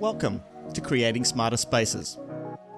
[0.00, 0.42] Welcome
[0.72, 2.18] to Creating Smarter Spaces,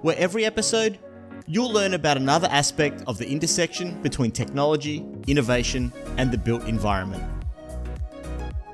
[0.03, 0.99] where every episode
[1.47, 7.25] you'll learn about another aspect of the intersection between technology, innovation, and the built environment.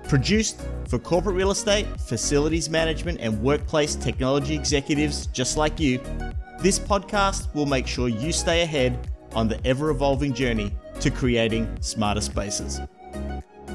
[0.09, 6.01] Produced for corporate real estate, facilities management, and workplace technology executives just like you,
[6.59, 11.69] this podcast will make sure you stay ahead on the ever evolving journey to creating
[11.81, 12.81] smarter spaces.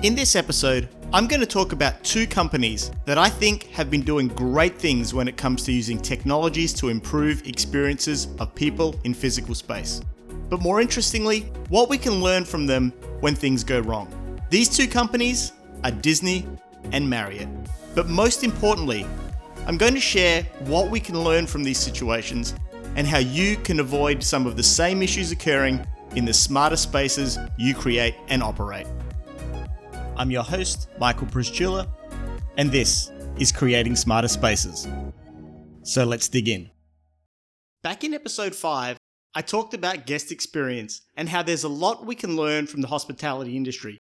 [0.04, 4.02] In this episode, I'm going to talk about two companies that I think have been
[4.02, 9.14] doing great things when it comes to using technologies to improve experiences of people in
[9.14, 10.01] physical space.
[10.50, 14.10] But more interestingly, what we can learn from them when things go wrong.
[14.50, 15.54] These two companies
[15.86, 16.46] are Disney
[16.92, 17.48] and Marriott.
[17.96, 19.06] But most importantly,
[19.65, 22.54] I'm going to share what we can learn from these situations
[22.98, 25.87] and how you can avoid some of the same issues occurring
[26.18, 28.87] in the smarter spaces you create and operate.
[30.18, 31.88] I'm your host, Michael Przytula,
[32.58, 34.88] and this is Creating Smarter Spaces.
[35.84, 36.72] So let's dig in.
[37.84, 38.98] Back in episode 5,
[39.36, 42.88] I talked about guest experience and how there's a lot we can learn from the
[42.88, 44.00] hospitality industry,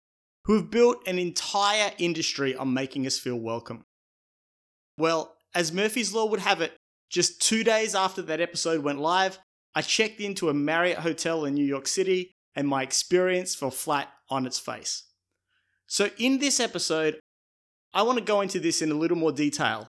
[0.46, 3.84] who have built an entire industry on making us feel welcome.
[4.98, 6.72] Well, as Murphy's Law would have it,
[7.08, 9.38] just two days after that episode went live,
[9.76, 14.08] I checked into a Marriott hotel in New York City and my experience fell flat
[14.28, 15.04] on its face.
[15.90, 17.18] So, in this episode,
[17.92, 19.88] I want to go into this in a little more detail,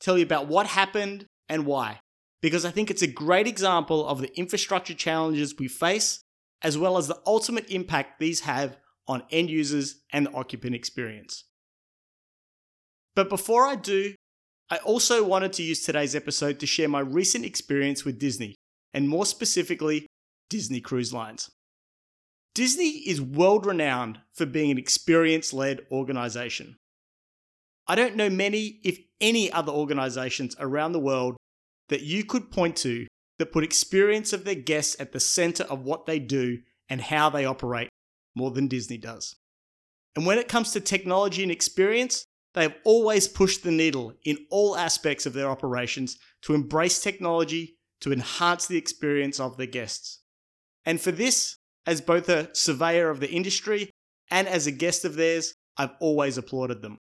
[0.00, 2.00] tell you about what happened and why,
[2.42, 6.20] because I think it's a great example of the infrastructure challenges we face,
[6.62, 11.44] as well as the ultimate impact these have on end users and the occupant experience.
[13.14, 14.16] But before I do,
[14.68, 18.56] I also wanted to use today's episode to share my recent experience with Disney,
[18.92, 20.08] and more specifically,
[20.50, 21.48] Disney Cruise Lines.
[22.56, 26.78] Disney is world renowned for being an experience led organization.
[27.86, 31.36] I don't know many, if any, other organizations around the world
[31.90, 35.82] that you could point to that put experience of their guests at the center of
[35.82, 37.90] what they do and how they operate
[38.34, 39.36] more than Disney does.
[40.16, 42.24] And when it comes to technology and experience,
[42.54, 47.76] they have always pushed the needle in all aspects of their operations to embrace technology
[48.00, 50.22] to enhance the experience of their guests.
[50.86, 53.90] And for this, as both a surveyor of the industry
[54.30, 56.98] and as a guest of theirs, I've always applauded them.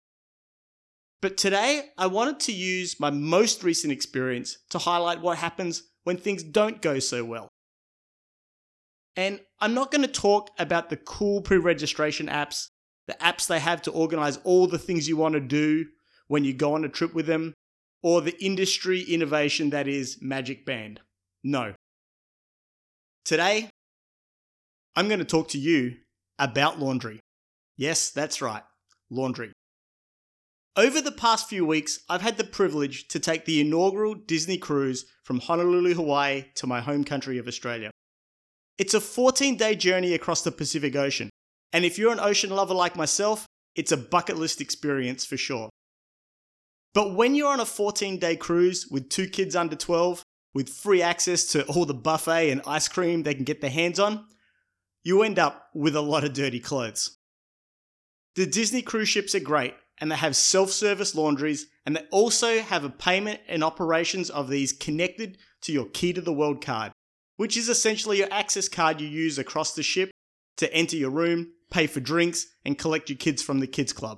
[1.21, 6.15] But today, I wanted to use my most recent experience to highlight what happens when
[6.15, 7.49] things don't go so well.
[9.17, 12.67] And I'm not going to talk about the cool pre registration apps,
[13.07, 15.87] the apps they have to organize all the things you want to do
[16.27, 17.53] when you go on a trip with them,
[18.01, 21.01] or the industry innovation that is Magic Band.
[21.43, 21.73] No.
[23.25, 23.69] Today,
[24.95, 25.97] I'm going to talk to you
[26.37, 27.19] about laundry.
[27.77, 28.63] Yes, that's right,
[29.09, 29.51] laundry.
[30.75, 35.05] Over the past few weeks, I've had the privilege to take the inaugural Disney cruise
[35.23, 37.91] from Honolulu, Hawaii to my home country of Australia.
[38.77, 41.29] It's a 14 day journey across the Pacific Ocean,
[41.73, 43.45] and if you're an ocean lover like myself,
[43.75, 45.69] it's a bucket list experience for sure.
[46.93, 50.23] But when you're on a 14 day cruise with two kids under 12,
[50.53, 53.99] with free access to all the buffet and ice cream they can get their hands
[53.99, 54.25] on,
[55.09, 57.17] you end up with a lot of dirty clothes.
[58.35, 62.59] The Disney cruise ships are great and they have self service laundries and they also
[62.59, 66.91] have a payment and operations of these connected to your Key to the World card,
[67.37, 70.11] which is essentially your access card you use across the ship
[70.57, 74.17] to enter your room, pay for drinks, and collect your kids from the kids club.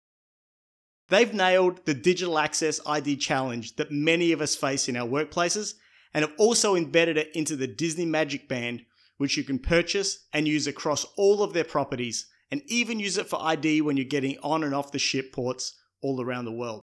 [1.08, 5.76] They've nailed the digital access ID challenge that many of us face in our workplaces
[6.14, 8.82] and have also embedded it into the Disney Magic Band,
[9.22, 13.30] which you can purchase and use across all of their properties, and even use it
[13.30, 16.82] for ID when you're getting on and off the ship ports all around the world.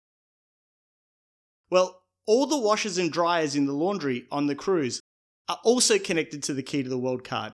[1.68, 5.00] Well, all the washers and dryers in the laundry on the cruise
[5.48, 7.52] are also connected to the Key to the World card.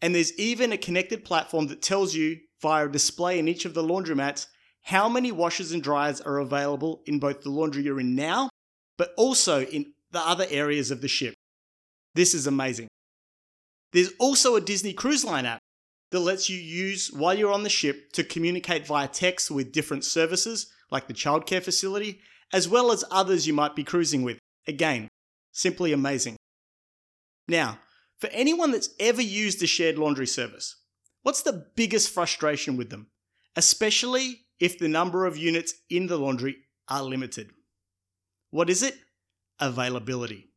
[0.00, 3.74] And there's even a connected platform that tells you via a display in each of
[3.74, 4.46] the laundromats
[4.82, 8.48] how many washers and dryers are available in both the laundry you're in now,
[8.96, 11.34] but also in the other areas of the ship.
[12.14, 12.86] This is amazing.
[13.92, 15.60] There's also a Disney Cruise Line app
[16.10, 20.04] that lets you use while you're on the ship to communicate via text with different
[20.04, 22.20] services like the childcare facility,
[22.52, 24.38] as well as others you might be cruising with.
[24.66, 25.08] Again,
[25.52, 26.36] simply amazing.
[27.48, 27.78] Now,
[28.18, 30.76] for anyone that's ever used a shared laundry service,
[31.22, 33.08] what's the biggest frustration with them?
[33.56, 36.56] Especially if the number of units in the laundry
[36.88, 37.50] are limited.
[38.50, 38.96] What is it?
[39.58, 40.50] Availability.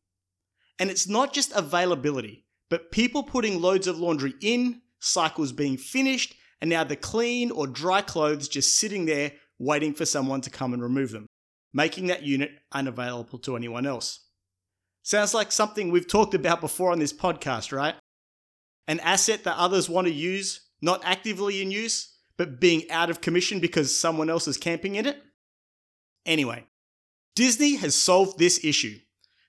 [0.78, 6.34] And it's not just availability, but people putting loads of laundry in, cycles being finished,
[6.60, 10.72] and now the clean or dry clothes just sitting there waiting for someone to come
[10.72, 11.26] and remove them.
[11.76, 14.20] making that unit unavailable to anyone else.
[15.02, 17.94] Sounds like something we've talked about before on this podcast, right?
[18.88, 23.20] An asset that others want to use, not actively in use, but being out of
[23.20, 25.22] commission because someone else is camping in it?
[26.24, 26.64] Anyway,
[27.34, 28.98] Disney has solved this issue.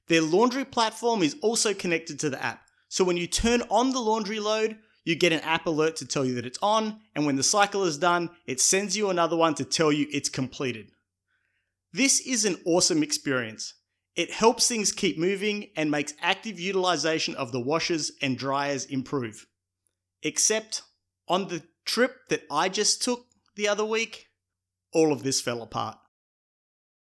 [0.10, 2.67] Their laundry platform is also connected to the app.
[2.89, 6.25] So when you turn on the laundry load, you get an app alert to tell
[6.25, 9.56] you that it's on, and when the cycle is done, it sends you another one
[9.56, 10.92] to tell you it's completed.
[11.94, 13.74] This is an awesome experience.
[14.16, 19.45] It helps things keep moving and makes active utilization of the washers and dryers improve.
[20.24, 20.81] Except
[21.28, 24.28] on the trip that I just took the other week,
[24.92, 25.98] all of this fell apart.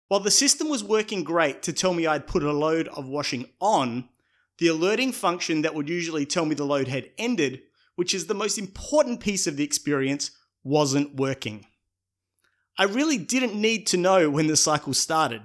[0.08, 3.46] While the system was working great to tell me I'd put a load of washing
[3.60, 4.08] on,
[4.58, 7.62] the alerting function that would usually tell me the load had ended,
[7.96, 10.30] which is the most important piece of the experience,
[10.62, 11.66] wasn't working.
[12.78, 15.42] I really didn't need to know when the cycle started.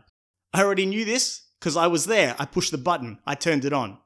[0.53, 2.35] I already knew this because I was there.
[2.39, 3.97] I pushed the button, I turned it on.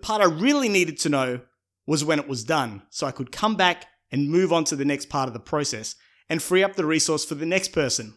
[0.00, 1.40] Part I really needed to know
[1.86, 4.84] was when it was done, so I could come back and move on to the
[4.84, 5.94] next part of the process
[6.28, 8.14] and free up the resource for the next person.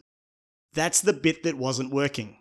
[0.73, 2.37] That's the bit that wasn't working.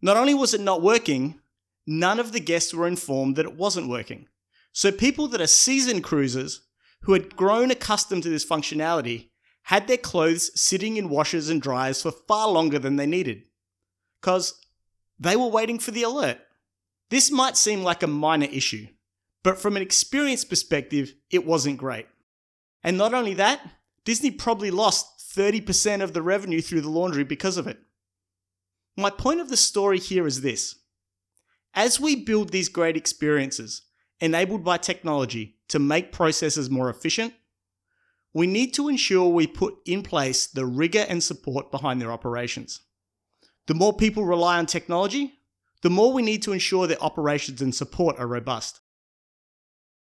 [0.00, 1.40] Not only was it not working,
[1.86, 4.26] none of the guests were informed that it wasn't working.
[4.72, 6.66] So people that are seasoned cruisers
[7.02, 9.30] who had grown accustomed to this functionality
[9.64, 13.42] had their clothes sitting in washers and dryers for far longer than they needed.
[14.20, 14.54] Because
[15.18, 16.38] they were waiting for the alert.
[17.10, 18.86] This might seem like a minor issue,
[19.42, 22.06] but from an experience perspective, it wasn't great.
[22.82, 23.60] And not only that,
[24.04, 25.06] Disney probably lost
[25.36, 27.78] 30% of the revenue through the laundry because of it.
[28.96, 30.76] My point of the story here is this
[31.74, 33.82] as we build these great experiences
[34.20, 37.34] enabled by technology to make processes more efficient,
[38.34, 42.80] we need to ensure we put in place the rigor and support behind their operations.
[43.66, 45.34] The more people rely on technology,
[45.82, 48.80] the more we need to ensure their operations and support are robust.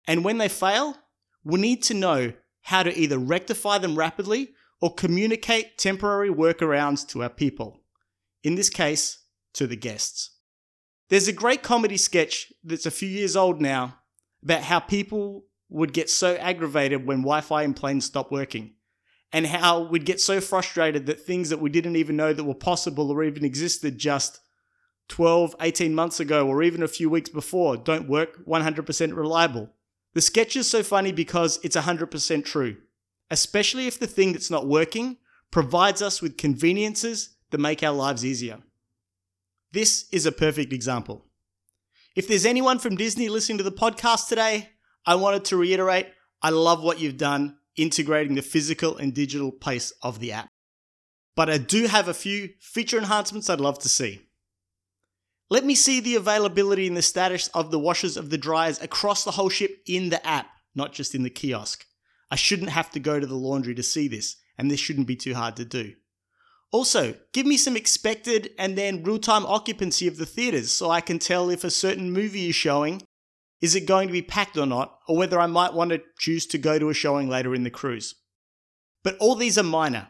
[0.08, 0.98] And when they fail,
[1.44, 2.34] we need to know
[2.64, 7.82] how to either rectify them rapidly or communicate temporary workarounds to our people.
[8.44, 9.20] In this case,
[9.54, 10.38] to the guests.
[11.12, 13.98] There's a great comedy sketch that's a few years old now
[14.44, 18.76] about how people would get so aggravated when Wi Fi in planes stopped working,
[19.34, 22.56] and how we'd get so frustrated that things that we didn't even know that were
[22.56, 24.40] possible or even existed just
[25.10, 29.70] 12, 18 months ago, or even a few weeks before don't work 100% reliable.
[30.14, 32.78] The sketch is so funny because it's 100% true,
[33.30, 35.18] especially if the thing that's not working
[35.52, 38.60] provides us with conveniences that make our lives easier.
[39.74, 41.26] This is a perfect example.
[42.14, 44.70] If there's anyone from Disney listening to the podcast today,
[45.06, 46.08] I wanted to reiterate
[46.42, 50.50] I love what you've done integrating the physical and digital pace of the app.
[51.38, 54.28] But I do have a few feature enhancements I'd love to see.
[55.50, 59.24] Let me see the availability and the status of the washers of the dryers across
[59.24, 61.86] the whole ship in the app, not just in the kiosk.
[62.30, 65.16] I shouldn't have to go to the laundry to see this, and this shouldn't be
[65.16, 65.94] too hard to do.
[66.72, 71.02] Also, give me some expected and then real time occupancy of the theatres so I
[71.02, 73.04] can tell if a certain movie is showing,
[73.62, 76.46] is it going to be packed or not, or whether I might want to choose
[76.48, 78.16] to go to a showing later in the cruise.
[79.04, 80.10] But all these are minor,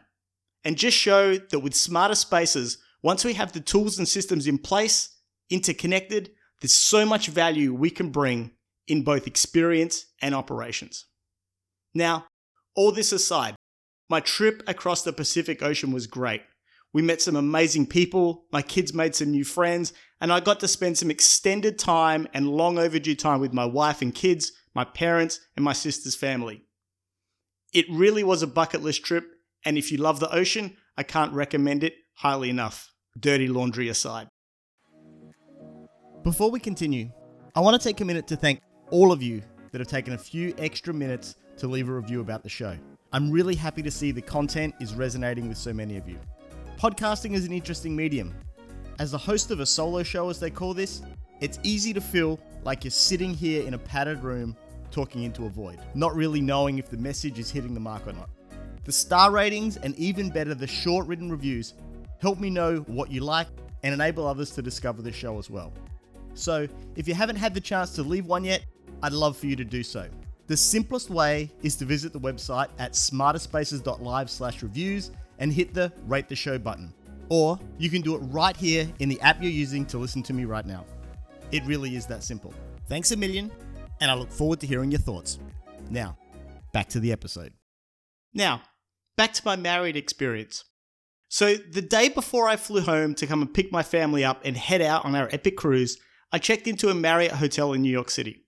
[0.64, 4.58] and just show that with smarter spaces, once we have the tools and systems in
[4.58, 5.16] place,
[5.50, 8.52] interconnected, there's so much value we can bring
[8.86, 11.06] in both experience and operations.
[11.92, 12.26] Now,
[12.76, 13.56] all this aside,
[14.08, 16.42] my trip across the Pacific Ocean was great.
[16.92, 20.68] We met some amazing people, my kids made some new friends, and I got to
[20.68, 25.40] spend some extended time and long overdue time with my wife and kids, my parents,
[25.56, 26.64] and my sister's family.
[27.72, 29.24] It really was a bucket list trip,
[29.64, 34.28] and if you love the ocean, I can't recommend it highly enough, dirty laundry aside.
[36.22, 37.10] Before we continue,
[37.54, 40.18] I want to take a minute to thank all of you that have taken a
[40.18, 42.76] few extra minutes to leave a review about the show.
[43.12, 46.18] I'm really happy to see the content is resonating with so many of you.
[46.82, 48.34] Podcasting is an interesting medium.
[48.98, 51.02] As the host of a solo show, as they call this,
[51.40, 54.56] it's easy to feel like you're sitting here in a padded room
[54.90, 58.12] talking into a void, not really knowing if the message is hitting the mark or
[58.14, 58.28] not.
[58.82, 61.74] The star ratings and even better, the short written reviews
[62.20, 63.46] help me know what you like
[63.84, 65.72] and enable others to discover the show as well.
[66.34, 68.64] So, if you haven't had the chance to leave one yet,
[69.04, 70.08] I'd love for you to do so.
[70.48, 75.10] The simplest way is to visit the website at smarterspaces.live/reviews
[75.42, 76.94] and hit the rate the show button.
[77.28, 80.32] Or you can do it right here in the app you're using to listen to
[80.32, 80.86] me right now.
[81.50, 82.54] It really is that simple.
[82.88, 83.50] Thanks a million,
[84.00, 85.40] and I look forward to hearing your thoughts.
[85.90, 86.16] Now,
[86.72, 87.52] back to the episode.
[88.32, 88.62] Now,
[89.16, 90.64] back to my Marriott experience.
[91.28, 94.56] So, the day before I flew home to come and pick my family up and
[94.56, 95.98] head out on our epic cruise,
[96.30, 98.44] I checked into a Marriott hotel in New York City.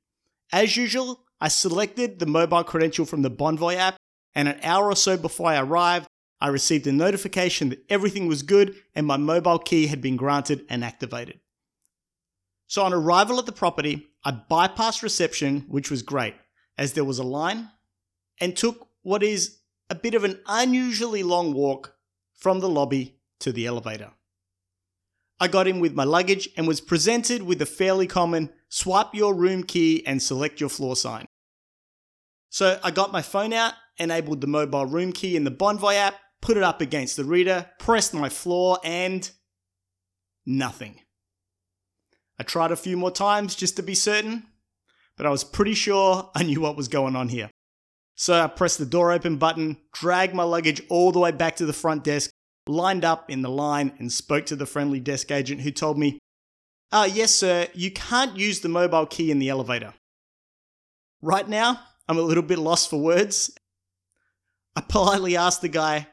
[0.53, 3.97] As usual, I selected the mobile credential from the Bonvoy app,
[4.35, 6.07] and an hour or so before I arrived,
[6.41, 10.65] I received a notification that everything was good and my mobile key had been granted
[10.69, 11.41] and activated.
[12.67, 16.35] So, on arrival at the property, I bypassed reception, which was great,
[16.79, 17.71] as there was a line,
[18.41, 19.59] and took what is
[19.91, 21.95] a bit of an unusually long walk
[22.35, 24.11] from the lobby to the elevator.
[25.41, 29.35] I got in with my luggage and was presented with a fairly common swipe your
[29.35, 31.27] room key and select your floor sign.
[32.49, 36.15] So I got my phone out, enabled the mobile room key in the Bonvoy app,
[36.45, 39.31] put it up against the reader, pressed my floor, and
[40.45, 41.01] nothing.
[42.39, 44.45] I tried a few more times just to be certain,
[45.17, 47.49] but I was pretty sure I knew what was going on here.
[48.15, 51.67] So I pressed the door open button, dragged my luggage all the way back to
[51.67, 52.31] the front desk,
[52.67, 56.19] lined up in the line, and spoke to the friendly desk agent who told me,
[56.93, 59.95] uh, yes, sir, you can't use the mobile key in the elevator.
[61.23, 63.51] Right now, I'm a little bit lost for words.
[64.77, 66.09] I politely asked the guy,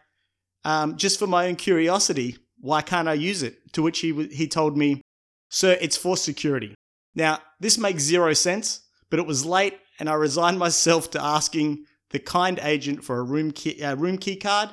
[0.64, 3.74] um, just for my own curiosity, why can't I use it?
[3.74, 5.02] To which he, he told me,
[5.50, 6.76] Sir, it's for security.
[7.16, 11.86] Now, this makes zero sense, but it was late and I resigned myself to asking
[12.12, 14.70] the kind agent for a room key, uh, room key card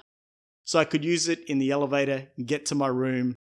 [0.64, 3.35] so I could use it in the elevator and get to my room.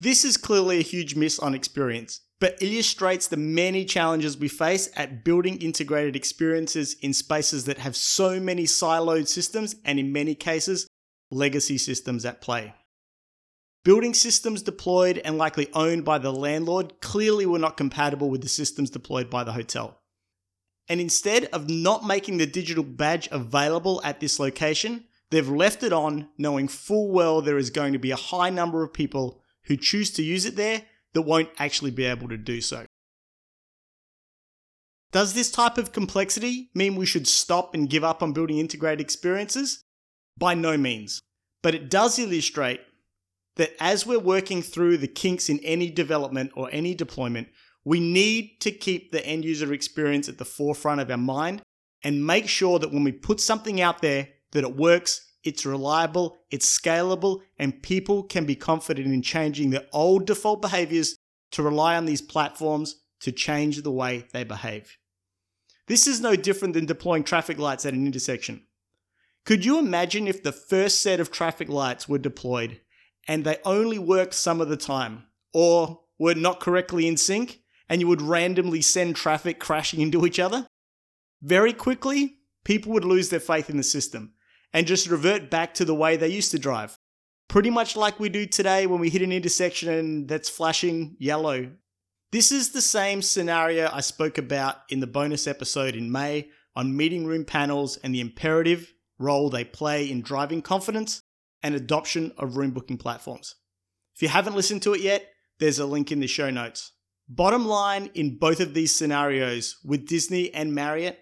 [0.00, 4.88] This is clearly a huge miss on experience, but illustrates the many challenges we face
[4.96, 10.34] at building integrated experiences in spaces that have so many siloed systems and, in many
[10.34, 10.86] cases,
[11.34, 12.74] legacy systems at play.
[13.84, 18.48] Building systems deployed and likely owned by the landlord clearly were not compatible with the
[18.48, 20.00] systems deployed by the hotel.
[20.88, 25.92] And instead of not making the digital badge available at this location, they've left it
[25.92, 29.76] on knowing full well there is going to be a high number of people who
[29.76, 32.86] choose to use it there that won't actually be able to do so.
[35.12, 39.00] Does this type of complexity mean we should stop and give up on building integrated
[39.00, 39.84] experiences?
[40.38, 41.20] By no means.
[41.62, 42.80] But it does illustrate
[43.56, 47.48] that as we're working through the kinks in any development or any deployment,
[47.84, 51.62] we need to keep the end user experience at the forefront of our mind
[52.02, 56.38] and make sure that when we put something out there that it works, it's reliable,
[56.50, 61.16] it's scalable, and people can be confident in changing their old default behaviors
[61.52, 64.96] to rely on these platforms to change the way they behave.
[65.86, 68.66] This is no different than deploying traffic lights at an intersection.
[69.44, 72.80] Could you imagine if the first set of traffic lights were deployed
[73.28, 78.00] and they only worked some of the time or were not correctly in sync and
[78.00, 80.66] you would randomly send traffic crashing into each other?
[81.42, 84.32] Very quickly, people would lose their faith in the system
[84.72, 86.96] and just revert back to the way they used to drive.
[87.46, 91.70] Pretty much like we do today when we hit an intersection and that's flashing yellow.
[92.32, 96.96] This is the same scenario I spoke about in the bonus episode in May on
[96.96, 101.22] meeting room panels and the imperative role they play in driving confidence
[101.62, 103.54] and adoption of room booking platforms.
[104.14, 105.28] If you haven't listened to it yet,
[105.58, 106.92] there's a link in the show notes.
[107.28, 111.18] Bottom line in both of these scenarios with Disney and Marriott,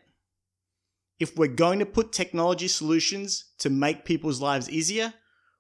[1.20, 5.14] if we're going to put technology solutions to make people's lives easier,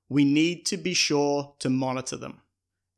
[0.08, 2.40] we need to be sure to monitor them,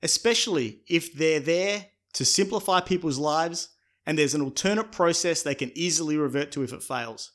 [0.03, 3.69] especially if they're there to simplify people's lives
[4.07, 7.33] and there's an alternate process they can easily revert to if it fails.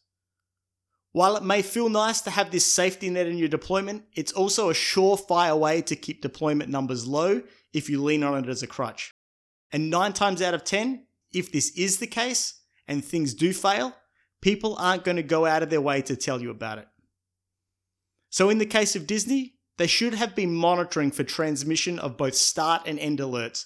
[1.12, 4.70] While it may feel nice to have this safety net in your deployment, it's also
[4.70, 7.42] a surefire way to keep deployment numbers low
[7.74, 9.12] if you lean on it as a crutch.
[9.72, 13.96] And nine times out of 10, if this is the case and things do fail,
[14.42, 16.88] people aren't going to go out of their way to tell you about it.
[18.30, 22.36] So, in the case of Disney, they should have been monitoring for transmission of both
[22.36, 23.66] start and end alerts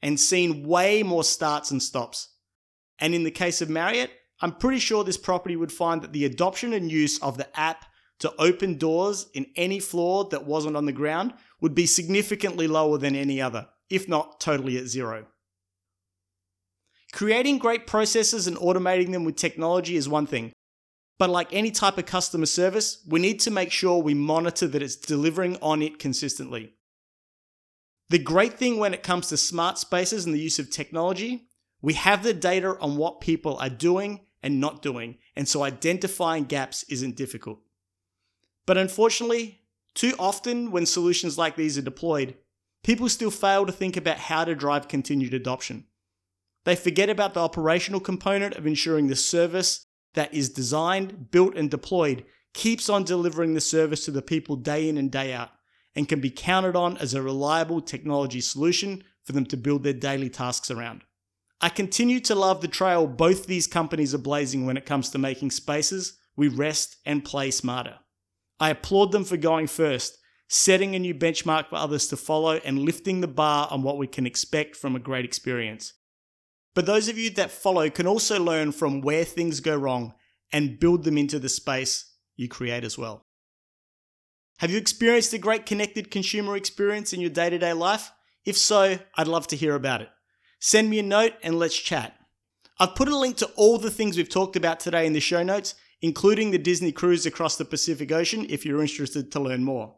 [0.00, 2.28] and seen way more starts and stops.
[2.98, 4.10] And in the case of Marriott,
[4.42, 7.86] I'm pretty sure this property would find that the adoption and use of the app
[8.18, 12.98] to open doors in any floor that wasn't on the ground would be significantly lower
[12.98, 15.26] than any other, if not totally at zero.
[17.12, 20.52] Creating great processes and automating them with technology is one thing,
[21.18, 24.82] but like any type of customer service, we need to make sure we monitor that
[24.82, 26.74] it's delivering on it consistently.
[28.08, 31.48] The great thing when it comes to smart spaces and the use of technology,
[31.80, 36.44] we have the data on what people are doing and not doing, and so identifying
[36.44, 37.60] gaps isn't difficult.
[38.66, 39.60] But unfortunately,
[39.94, 42.36] too often when solutions like these are deployed,
[42.82, 45.86] people still fail to think about how to drive continued adoption.
[46.64, 51.70] They forget about the operational component of ensuring the service that is designed, built, and
[51.70, 55.50] deployed keeps on delivering the service to the people day in and day out,
[55.94, 59.92] and can be counted on as a reliable technology solution for them to build their
[59.92, 61.02] daily tasks around.
[61.64, 65.18] I continue to love the trail both these companies are blazing when it comes to
[65.18, 68.00] making spaces we rest and play smarter.
[68.58, 72.80] I applaud them for going first, setting a new benchmark for others to follow, and
[72.80, 75.92] lifting the bar on what we can expect from a great experience.
[76.74, 80.14] But those of you that follow can also learn from where things go wrong
[80.52, 83.26] and build them into the space you create as well.
[84.58, 88.10] Have you experienced a great connected consumer experience in your day to day life?
[88.44, 90.08] If so, I'd love to hear about it.
[90.64, 92.16] Send me a note and let's chat.
[92.78, 95.42] I've put a link to all the things we've talked about today in the show
[95.42, 99.96] notes, including the Disney cruise across the Pacific Ocean if you're interested to learn more.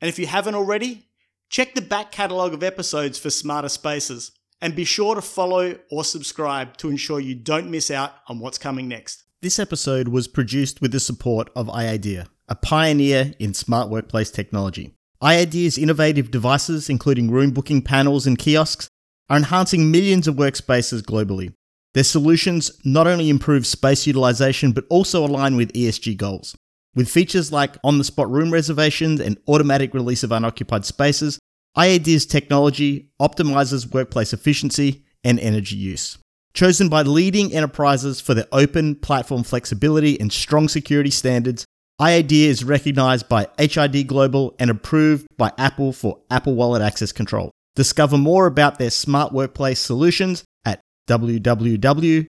[0.00, 1.10] And if you haven't already,
[1.50, 6.02] check the back catalogue of episodes for Smarter Spaces and be sure to follow or
[6.02, 9.24] subscribe to ensure you don't miss out on what's coming next.
[9.42, 14.94] This episode was produced with the support of iAdea, a pioneer in smart workplace technology.
[15.22, 18.88] iAdea's innovative devices, including room booking panels and kiosks,
[19.30, 21.54] are enhancing millions of workspaces globally.
[21.94, 26.56] Their solutions not only improve space utilization but also align with ESG goals.
[26.94, 31.38] With features like on the spot room reservations and automatic release of unoccupied spaces,
[31.76, 36.18] iAdea's technology optimizes workplace efficiency and energy use.
[36.52, 41.64] Chosen by leading enterprises for their open platform flexibility and strong security standards,
[42.00, 47.52] IAD is recognized by HID Global and approved by Apple for Apple Wallet access control.
[47.76, 52.26] Discover more about their smart workplace solutions at www.iadea.com.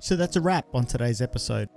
[0.00, 1.68] So that's a wrap on today's episode.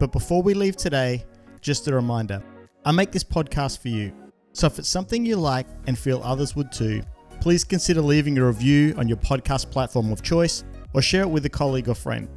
[0.00, 1.24] But before we leave today,
[1.60, 2.42] just a reminder
[2.84, 4.12] I make this podcast for you.
[4.52, 7.02] So if it's something you like and feel others would too,
[7.40, 11.44] please consider leaving a review on your podcast platform of choice or share it with
[11.46, 12.28] a colleague or friend.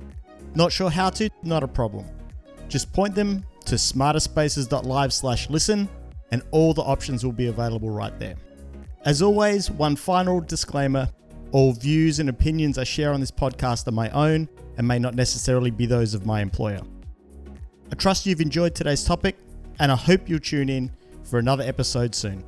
[0.55, 1.29] Not sure how to?
[1.43, 2.05] Not a problem.
[2.67, 5.88] Just point them to smarterspaces.live slash listen
[6.31, 8.36] and all the options will be available right there.
[9.05, 11.09] As always, one final disclaimer
[11.51, 15.15] all views and opinions I share on this podcast are my own and may not
[15.15, 16.81] necessarily be those of my employer.
[17.92, 19.37] I trust you've enjoyed today's topic
[19.79, 20.92] and I hope you'll tune in
[21.24, 22.44] for another episode soon.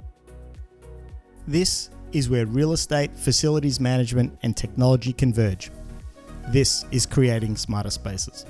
[1.47, 5.71] This is where real estate, facilities management, and technology converge.
[6.49, 8.45] This is creating smarter spaces.